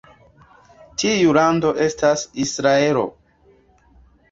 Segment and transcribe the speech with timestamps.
[1.03, 3.07] Tiu lando estas Israelo.